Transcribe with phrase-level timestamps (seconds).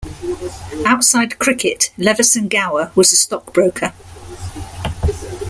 [0.83, 3.93] Outside cricket, Leveson Gower was a stockbroker.